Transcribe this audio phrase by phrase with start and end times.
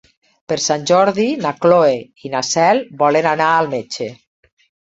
[0.51, 1.93] Per Sant Jordi na Cloè
[2.29, 4.13] i na Cel volen anar al metge.